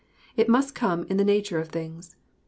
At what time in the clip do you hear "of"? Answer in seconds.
1.59-1.69